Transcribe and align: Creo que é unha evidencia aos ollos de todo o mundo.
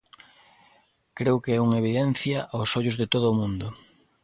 Creo 1.17 1.37
que 1.43 1.51
é 1.57 1.63
unha 1.65 1.81
evidencia 1.83 2.39
aos 2.53 2.69
ollos 2.79 2.99
de 3.01 3.07
todo 3.13 3.25
o 3.29 3.37
mundo. 3.39 3.67